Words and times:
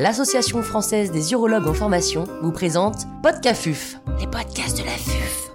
l'Association 0.00 0.62
française 0.62 1.10
des 1.10 1.32
urologues 1.32 1.66
en 1.66 1.74
formation 1.74 2.24
vous 2.40 2.52
présente 2.52 3.06
Podcafuf, 3.22 3.96
les 4.18 4.26
podcasts 4.26 4.78
de 4.78 4.82
la 4.82 4.92
FUF. 4.92 5.50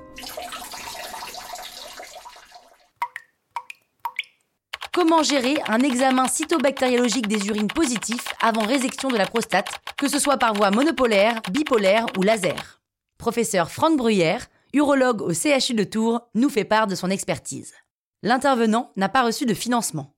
Comment 4.93 5.23
gérer 5.23 5.55
un 5.67 5.79
examen 5.79 6.27
cytobactériologique 6.27 7.27
des 7.27 7.47
urines 7.47 7.69
positifs 7.69 8.27
avant 8.39 8.67
résection 8.67 9.09
de 9.09 9.17
la 9.17 9.25
prostate, 9.25 9.79
que 9.97 10.07
ce 10.07 10.19
soit 10.19 10.37
par 10.37 10.53
voie 10.53 10.69
monopolaire, 10.69 11.41
bipolaire 11.51 12.05
ou 12.15 12.21
laser? 12.21 12.83
Professeur 13.17 13.71
Franck 13.71 13.97
Bruyère, 13.97 14.45
urologue 14.73 15.23
au 15.23 15.33
CHU 15.33 15.73
de 15.73 15.83
Tours, 15.83 16.21
nous 16.35 16.49
fait 16.49 16.65
part 16.65 16.85
de 16.85 16.93
son 16.93 17.09
expertise. 17.09 17.73
L'intervenant 18.21 18.91
n'a 18.95 19.09
pas 19.09 19.23
reçu 19.23 19.47
de 19.47 19.55
financement. 19.55 20.14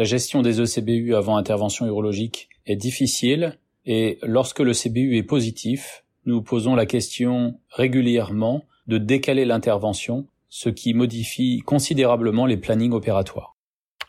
La 0.00 0.06
gestion 0.06 0.40
des 0.40 0.62
ECBU 0.62 1.14
avant 1.14 1.36
intervention 1.36 1.84
urologique 1.84 2.48
est 2.64 2.74
difficile 2.74 3.58
et 3.84 4.18
lorsque 4.22 4.60
le 4.60 4.72
CBU 4.72 5.18
est 5.18 5.22
positif, 5.22 6.06
nous 6.24 6.40
posons 6.40 6.74
la 6.74 6.86
question 6.86 7.60
régulièrement 7.68 8.64
de 8.86 8.96
décaler 8.96 9.44
l'intervention, 9.44 10.26
ce 10.48 10.70
qui 10.70 10.94
modifie 10.94 11.58
considérablement 11.66 12.46
les 12.46 12.56
plannings 12.56 12.94
opératoires. 12.94 13.56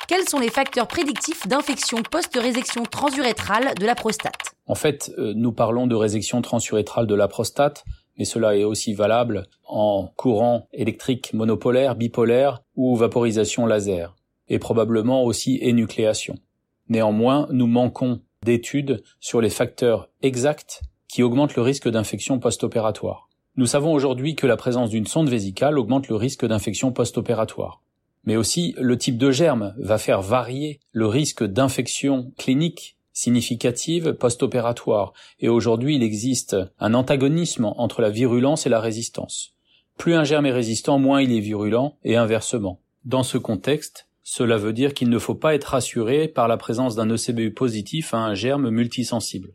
Quels 0.07 0.29
sont 0.29 0.39
les 0.39 0.49
facteurs 0.49 0.87
prédictifs 0.87 1.45
d'infection 1.45 2.01
post-résection 2.09 2.83
transurétrale 2.83 3.75
de 3.77 3.85
la 3.85 3.95
prostate? 3.95 4.55
En 4.67 4.75
fait, 4.75 5.11
euh, 5.17 5.33
nous 5.35 5.51
parlons 5.51 5.87
de 5.87 5.95
résection 5.95 6.41
transurétrale 6.41 7.05
de 7.05 7.15
la 7.15 7.27
prostate, 7.27 7.83
mais 8.17 8.23
cela 8.23 8.55
est 8.55 8.63
aussi 8.63 8.93
valable 8.93 9.45
en 9.67 10.09
courant 10.15 10.69
électrique 10.71 11.33
monopolaire, 11.33 11.95
bipolaire 11.95 12.61
ou 12.77 12.95
vaporisation 12.95 13.65
laser 13.65 14.15
et 14.51 14.59
probablement 14.59 15.23
aussi 15.23 15.57
énucléation. 15.61 16.35
Néanmoins, 16.89 17.47
nous 17.51 17.67
manquons 17.67 18.19
d'études 18.43 19.01
sur 19.21 19.39
les 19.39 19.49
facteurs 19.49 20.09
exacts 20.21 20.81
qui 21.07 21.23
augmentent 21.23 21.55
le 21.55 21.61
risque 21.61 21.89
d'infection 21.89 22.37
post-opératoire. 22.37 23.29
Nous 23.55 23.65
savons 23.65 23.93
aujourd'hui 23.93 24.35
que 24.35 24.47
la 24.47 24.57
présence 24.57 24.89
d'une 24.89 25.07
sonde 25.07 25.29
vésicale 25.29 25.79
augmente 25.79 26.09
le 26.09 26.15
risque 26.15 26.45
d'infection 26.45 26.91
post-opératoire. 26.91 27.81
Mais 28.25 28.35
aussi, 28.35 28.75
le 28.77 28.97
type 28.97 29.17
de 29.17 29.31
germe 29.31 29.73
va 29.77 29.97
faire 29.97 30.21
varier 30.21 30.81
le 30.91 31.07
risque 31.07 31.45
d'infection 31.45 32.33
clinique 32.37 32.97
significative 33.13 34.13
post-opératoire. 34.13 35.13
Et 35.39 35.47
aujourd'hui, 35.47 35.95
il 35.95 36.03
existe 36.03 36.57
un 36.77 36.93
antagonisme 36.93 37.71
entre 37.77 38.01
la 38.01 38.09
virulence 38.09 38.65
et 38.65 38.69
la 38.69 38.81
résistance. 38.81 39.53
Plus 39.97 40.13
un 40.13 40.25
germe 40.25 40.45
est 40.45 40.51
résistant, 40.51 40.99
moins 40.99 41.21
il 41.21 41.31
est 41.31 41.39
virulent, 41.39 41.97
et 42.03 42.17
inversement. 42.17 42.81
Dans 43.05 43.23
ce 43.23 43.37
contexte, 43.37 44.07
cela 44.23 44.57
veut 44.57 44.73
dire 44.73 44.93
qu'il 44.93 45.09
ne 45.09 45.19
faut 45.19 45.35
pas 45.35 45.55
être 45.55 45.65
rassuré 45.65 46.27
par 46.27 46.47
la 46.47 46.57
présence 46.57 46.95
d'un 46.95 47.09
ECBU 47.09 47.53
positif 47.53 48.13
à 48.13 48.17
un 48.17 48.33
germe 48.33 48.69
multisensible. 48.69 49.53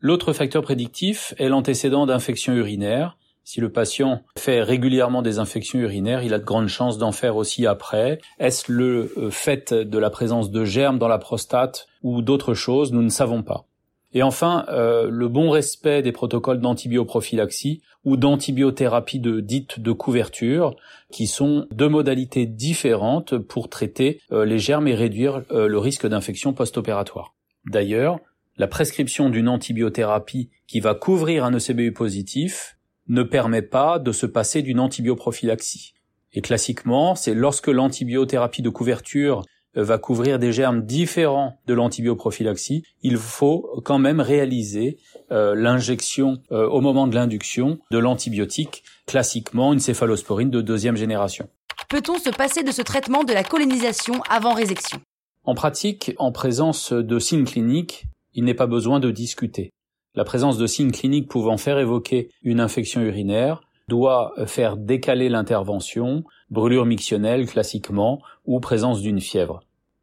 L'autre 0.00 0.32
facteur 0.32 0.62
prédictif 0.62 1.34
est 1.38 1.48
l'antécédent 1.48 2.06
d'infection 2.06 2.52
urinaire. 2.52 3.16
Si 3.44 3.60
le 3.60 3.72
patient 3.72 4.22
fait 4.36 4.62
régulièrement 4.62 5.22
des 5.22 5.38
infections 5.38 5.78
urinaires, 5.78 6.22
il 6.22 6.34
a 6.34 6.38
de 6.38 6.44
grandes 6.44 6.68
chances 6.68 6.98
d'en 6.98 7.12
faire 7.12 7.36
aussi 7.36 7.66
après. 7.66 8.20
Est-ce 8.38 8.70
le 8.70 9.12
euh, 9.16 9.30
fait 9.30 9.72
de 9.72 9.98
la 9.98 10.10
présence 10.10 10.50
de 10.50 10.64
germes 10.64 10.98
dans 10.98 11.08
la 11.08 11.18
prostate 11.18 11.86
ou 12.02 12.20
d'autres 12.22 12.54
choses 12.54 12.92
Nous 12.92 13.02
ne 13.02 13.08
savons 13.08 13.42
pas. 13.42 13.67
Et 14.14 14.22
enfin, 14.22 14.64
euh, 14.68 15.08
le 15.10 15.28
bon 15.28 15.50
respect 15.50 16.02
des 16.02 16.12
protocoles 16.12 16.60
d'antibioprophylaxie 16.60 17.82
ou 18.04 18.16
d'antibiothérapie 18.16 19.20
de 19.20 19.40
dite 19.40 19.80
de 19.80 19.92
couverture, 19.92 20.76
qui 21.12 21.26
sont 21.26 21.66
deux 21.72 21.88
modalités 21.88 22.46
différentes 22.46 23.36
pour 23.36 23.68
traiter 23.68 24.20
euh, 24.32 24.46
les 24.46 24.58
germes 24.58 24.88
et 24.88 24.94
réduire 24.94 25.42
euh, 25.50 25.68
le 25.68 25.78
risque 25.78 26.06
d'infection 26.06 26.54
post-opératoire. 26.54 27.34
D'ailleurs, 27.66 28.18
la 28.56 28.66
prescription 28.66 29.28
d'une 29.28 29.48
antibiothérapie 29.48 30.50
qui 30.66 30.80
va 30.80 30.94
couvrir 30.94 31.44
un 31.44 31.54
ECBU 31.54 31.92
positif 31.92 32.78
ne 33.08 33.22
permet 33.22 33.62
pas 33.62 33.98
de 33.98 34.12
se 34.12 34.26
passer 34.26 34.62
d'une 34.62 34.80
antibioprophylaxie. 34.80 35.94
Et 36.32 36.40
classiquement, 36.40 37.14
c'est 37.14 37.34
lorsque 37.34 37.68
l'antibiothérapie 37.68 38.62
de 38.62 38.68
couverture 38.68 39.42
va 39.82 39.98
couvrir 39.98 40.38
des 40.38 40.52
germes 40.52 40.82
différents 40.82 41.58
de 41.66 41.74
l'antibioprophylaxie, 41.74 42.82
il 43.02 43.16
faut 43.16 43.80
quand 43.84 43.98
même 43.98 44.20
réaliser 44.20 44.98
euh, 45.30 45.54
l'injection 45.54 46.38
euh, 46.50 46.66
au 46.68 46.80
moment 46.80 47.06
de 47.06 47.14
l'induction 47.14 47.78
de 47.90 47.98
l'antibiotique, 47.98 48.84
classiquement 49.06 49.72
une 49.72 49.80
céphalosporine 49.80 50.50
de 50.50 50.60
deuxième 50.60 50.96
génération. 50.96 51.48
Peut-on 51.88 52.18
se 52.18 52.30
passer 52.30 52.62
de 52.62 52.72
ce 52.72 52.82
traitement 52.82 53.24
de 53.24 53.32
la 53.32 53.44
colonisation 53.44 54.20
avant 54.28 54.54
résection? 54.54 54.98
En 55.44 55.54
pratique, 55.54 56.12
en 56.18 56.32
présence 56.32 56.92
de 56.92 57.18
signes 57.18 57.44
cliniques, 57.44 58.04
il 58.34 58.44
n'est 58.44 58.54
pas 58.54 58.66
besoin 58.66 59.00
de 59.00 59.10
discuter. 59.10 59.70
La 60.14 60.24
présence 60.24 60.58
de 60.58 60.66
signes 60.66 60.90
cliniques 60.90 61.28
pouvant 61.28 61.56
faire 61.56 61.78
évoquer 61.78 62.28
une 62.42 62.60
infection 62.60 63.00
urinaire 63.00 63.62
doit 63.88 64.34
faire 64.46 64.76
décaler 64.76 65.28
l'intervention, 65.28 66.24
brûlure 66.50 66.84
mictionnelle 66.84 67.46
classiquement, 67.46 68.20
ou 68.44 68.60
présence 68.60 69.00
d'une 69.00 69.20
fièvre. 69.20 69.60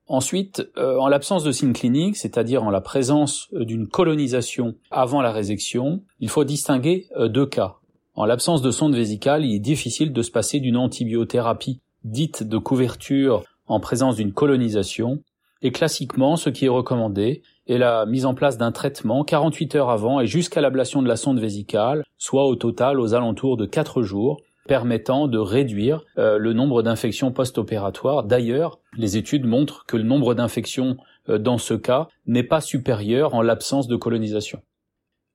Ensuite, 0.07 0.67
euh, 0.77 0.97
en 0.99 1.07
l'absence 1.07 1.43
de 1.43 1.51
signes 1.51 1.73
cliniques, 1.73 2.17
c'est-à-dire 2.17 2.63
en 2.63 2.69
la 2.69 2.81
présence 2.81 3.47
euh, 3.53 3.65
d'une 3.65 3.87
colonisation 3.87 4.75
avant 4.91 5.21
la 5.21 5.31
résection, 5.31 6.03
il 6.19 6.29
faut 6.29 6.43
distinguer 6.43 7.07
euh, 7.17 7.27
deux 7.27 7.47
cas. 7.47 7.77
En 8.13 8.25
l'absence 8.25 8.61
de 8.61 8.69
sonde 8.69 8.95
vésicale, 8.95 9.43
il 9.43 9.55
est 9.55 9.59
difficile 9.59 10.13
de 10.13 10.21
se 10.21 10.31
passer 10.31 10.59
d'une 10.59 10.77
antibiothérapie 10.77 11.81
dite 12.03 12.43
de 12.43 12.57
couverture 12.59 13.43
en 13.67 13.79
présence 13.79 14.15
d'une 14.15 14.31
colonisation, 14.31 15.23
et 15.63 15.71
classiquement, 15.71 16.35
ce 16.35 16.51
qui 16.51 16.65
est 16.65 16.69
recommandé 16.69 17.41
est 17.67 17.79
la 17.79 18.05
mise 18.05 18.27
en 18.27 18.35
place 18.35 18.59
d'un 18.59 18.71
traitement 18.71 19.23
48 19.23 19.75
heures 19.75 19.89
avant 19.89 20.19
et 20.19 20.27
jusqu'à 20.27 20.61
l'ablation 20.61 21.01
de 21.01 21.07
la 21.07 21.15
sonde 21.15 21.39
vésicale, 21.39 22.03
soit 22.19 22.45
au 22.45 22.55
total 22.55 22.99
aux 22.99 23.15
alentours 23.15 23.57
de 23.57 23.65
4 23.65 24.03
jours, 24.03 24.41
permettant 24.67 25.27
de 25.27 25.37
réduire 25.37 26.03
euh, 26.17 26.37
le 26.37 26.53
nombre 26.53 26.81
d'infections 26.83 27.31
post-opératoires. 27.31 28.23
D'ailleurs, 28.23 28.79
les 28.97 29.17
études 29.17 29.45
montrent 29.45 29.85
que 29.85 29.97
le 29.97 30.03
nombre 30.03 30.33
d'infections 30.33 30.97
euh, 31.29 31.37
dans 31.37 31.57
ce 31.57 31.73
cas 31.73 32.07
n'est 32.25 32.43
pas 32.43 32.61
supérieur 32.61 33.35
en 33.35 33.41
l'absence 33.41 33.87
de 33.87 33.95
colonisation. 33.95 34.61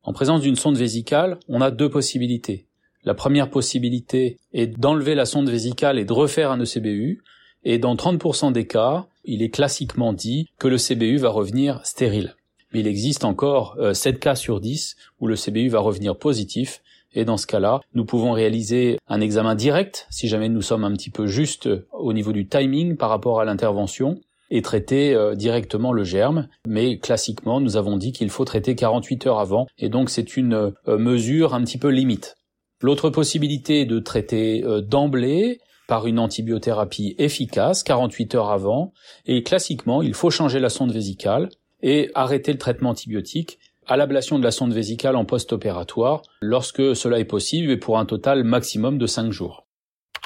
En 0.02 0.12
présence 0.12 0.40
d'une 0.40 0.56
sonde 0.56 0.76
vésicale, 0.76 1.38
on 1.48 1.60
a 1.60 1.70
deux 1.70 1.90
possibilités. 1.90 2.66
La 3.04 3.14
première 3.14 3.50
possibilité 3.50 4.38
est 4.52 4.66
d'enlever 4.66 5.14
la 5.14 5.24
sonde 5.24 5.48
vésicale 5.48 5.98
et 5.98 6.04
de 6.04 6.12
refaire 6.12 6.50
un 6.50 6.60
ECBU, 6.60 7.22
et 7.64 7.78
dans 7.78 7.94
30% 7.94 8.52
des 8.52 8.66
cas, 8.66 9.06
il 9.24 9.42
est 9.42 9.50
classiquement 9.50 10.12
dit 10.12 10.48
que 10.58 10.69
le 10.69 10.76
CBU 10.76 11.19
va 11.19 11.28
revenir 11.28 11.80
stérile. 11.84 12.34
Mais 12.72 12.80
il 12.80 12.86
existe 12.86 13.24
encore 13.24 13.76
7 13.92 14.14
euh, 14.14 14.19
cas 14.19 14.34
sur 14.34 14.60
10 14.60 14.96
où 15.20 15.26
le 15.26 15.36
CBU 15.36 15.69
va 15.69 15.80
revenir 15.80 16.16
positif 16.16 16.82
et 17.12 17.25
dans 17.25 17.37
ce 17.37 17.47
cas-là, 17.47 17.81
nous 17.94 18.04
pouvons 18.04 18.32
réaliser 18.32 18.98
un 19.09 19.21
examen 19.21 19.54
direct, 19.54 20.06
si 20.10 20.28
jamais 20.28 20.48
nous 20.48 20.62
sommes 20.62 20.84
un 20.84 20.93
petit 20.93 21.10
peu 21.10 21.26
juste 21.26 21.69
au 21.93 22.12
niveau 22.12 22.32
du 22.32 22.47
timing 22.47 22.97
par 22.97 23.10
rapport 23.10 23.41
à 23.41 23.44
l'intervention, 23.44 24.21
et 24.50 24.62
traiter 24.62 25.15
euh, 25.15 25.34
directement 25.34 25.93
le 25.93 26.04
germe. 26.04 26.49
Mais 26.66 26.99
classiquement, 26.99 27.60
nous 27.60 27.76
avons 27.76 27.97
dit 27.97 28.12
qu'il 28.12 28.31
faut 28.31 28.44
traiter 28.44 28.75
48 28.75 29.26
heures 29.26 29.38
avant, 29.38 29.66
et 29.78 29.88
donc 29.88 30.10
c'est 30.10 30.37
une 30.37 30.54
euh, 30.54 30.99
mesure 30.99 31.54
un 31.54 31.62
petit 31.62 31.78
peu 31.78 31.88
limite. 31.88 32.37
L'autre 32.82 33.10
possibilité 33.10 33.82
est 33.82 33.87
de 33.87 33.99
traiter 33.99 34.65
euh, 34.65 34.81
d'emblée 34.81 35.60
par 35.87 36.06
une 36.06 36.19
antibiothérapie 36.19 37.15
efficace 37.19 37.82
48 37.82 38.34
heures 38.34 38.50
avant, 38.50 38.93
et 39.26 39.43
classiquement, 39.43 40.03
il 40.03 40.15
faut 40.15 40.31
changer 40.31 40.60
la 40.60 40.69
sonde 40.69 40.93
vésicale 40.93 41.49
et 41.82 42.10
arrêter 42.15 42.53
le 42.53 42.59
traitement 42.59 42.91
antibiotique 42.91 43.59
à 43.90 43.96
l'ablation 43.96 44.38
de 44.38 44.44
la 44.44 44.52
sonde 44.52 44.72
vésicale 44.72 45.16
en 45.16 45.24
post-opératoire 45.24 46.22
lorsque 46.40 46.94
cela 46.94 47.18
est 47.18 47.24
possible 47.24 47.72
et 47.72 47.76
pour 47.76 47.98
un 47.98 48.06
total 48.06 48.44
maximum 48.44 48.98
de 48.98 49.06
5 49.06 49.32
jours. 49.32 49.66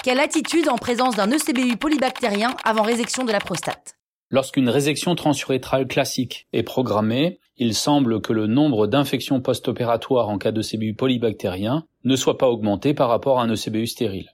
Quelle 0.04 0.20
attitude 0.20 0.68
en 0.68 0.76
présence 0.76 1.16
d'un 1.16 1.30
ECBU 1.30 1.78
polybactérien 1.78 2.54
avant 2.62 2.82
résection 2.82 3.24
de 3.24 3.32
la 3.32 3.40
prostate? 3.40 3.94
Lorsqu'une 4.28 4.68
résection 4.68 5.14
transurétrale 5.14 5.86
classique 5.86 6.46
est 6.52 6.62
programmée, 6.62 7.40
il 7.56 7.72
semble 7.72 8.20
que 8.20 8.34
le 8.34 8.46
nombre 8.46 8.86
d'infections 8.86 9.40
post-opératoires 9.40 10.28
en 10.28 10.36
cas 10.36 10.52
d'ECBU 10.52 10.94
polybactérien 10.94 11.86
ne 12.04 12.16
soit 12.16 12.36
pas 12.36 12.50
augmenté 12.50 12.92
par 12.92 13.08
rapport 13.08 13.40
à 13.40 13.44
un 13.44 13.50
ECBU 13.50 13.86
stérile. 13.86 14.30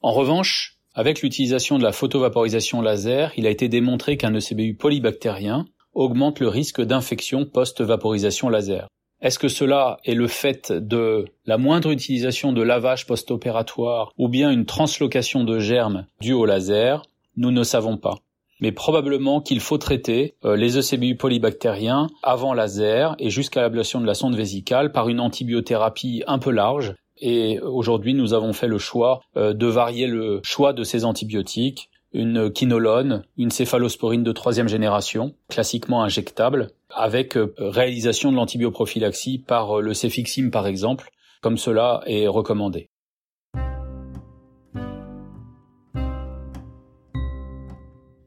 En 0.00 0.10
revanche, 0.10 0.78
avec 0.94 1.22
l'utilisation 1.22 1.78
de 1.78 1.84
la 1.84 1.92
photovaporisation 1.92 2.82
laser, 2.82 3.32
il 3.36 3.46
a 3.46 3.50
été 3.50 3.68
démontré 3.68 4.16
qu'un 4.16 4.34
ECBU 4.34 4.74
polybactérien 4.74 5.66
augmente 5.94 6.40
le 6.40 6.48
risque 6.48 6.80
d'infection 6.80 7.44
post-vaporisation 7.44 8.48
laser. 8.48 8.88
Est-ce 9.22 9.38
que 9.38 9.48
cela 9.48 9.98
est 10.04 10.14
le 10.14 10.26
fait 10.26 10.72
de 10.72 11.26
la 11.46 11.56
moindre 11.56 11.92
utilisation 11.92 12.52
de 12.52 12.60
lavage 12.60 13.06
post-opératoire 13.06 14.10
ou 14.18 14.28
bien 14.28 14.50
une 14.50 14.66
translocation 14.66 15.44
de 15.44 15.60
germes 15.60 16.06
due 16.20 16.32
au 16.32 16.44
laser? 16.44 17.02
Nous 17.36 17.52
ne 17.52 17.62
savons 17.62 17.96
pas. 17.96 18.16
Mais 18.60 18.72
probablement 18.72 19.40
qu'il 19.40 19.60
faut 19.60 19.78
traiter 19.78 20.34
euh, 20.44 20.56
les 20.56 20.76
ECBU 20.76 21.16
polybactériens 21.16 22.08
avant 22.22 22.52
laser 22.52 23.14
et 23.20 23.30
jusqu'à 23.30 23.60
l'ablation 23.60 24.00
de 24.00 24.06
la 24.06 24.14
sonde 24.14 24.36
vésicale 24.36 24.90
par 24.90 25.08
une 25.08 25.20
antibiothérapie 25.20 26.24
un 26.26 26.38
peu 26.38 26.50
large. 26.50 26.94
Et 27.16 27.60
aujourd'hui, 27.60 28.14
nous 28.14 28.34
avons 28.34 28.52
fait 28.52 28.66
le 28.66 28.78
choix 28.78 29.20
euh, 29.36 29.52
de 29.52 29.66
varier 29.66 30.08
le 30.08 30.40
choix 30.42 30.72
de 30.72 30.82
ces 30.82 31.04
antibiotiques 31.04 31.90
une 32.12 32.52
quinolone, 32.52 33.24
une 33.36 33.50
céphalosporine 33.50 34.22
de 34.22 34.32
troisième 34.32 34.68
génération, 34.68 35.34
classiquement 35.48 36.02
injectable, 36.02 36.70
avec 36.90 37.36
euh, 37.36 37.54
réalisation 37.58 38.30
de 38.30 38.36
l'antibioprophylaxie 38.36 39.38
par 39.38 39.80
le 39.80 39.94
cefixime 39.94 40.50
par 40.50 40.66
exemple, 40.66 41.10
comme 41.40 41.56
cela 41.56 42.02
est 42.06 42.26
recommandé. 42.28 42.88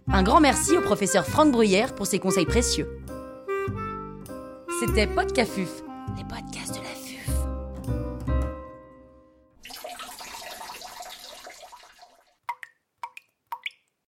Un 0.07 0.23
grand 0.23 0.39
merci 0.39 0.77
au 0.77 0.81
professeur 0.81 1.25
Franck 1.25 1.51
Bruyère 1.51 1.93
pour 1.93 2.05
ses 2.07 2.19
conseils 2.19 2.45
précieux. 2.45 2.87
C'était 4.79 5.07
Podcafuf, 5.07 5.83
les 6.17 6.23
podcasts 6.23 6.79
de 6.79 6.94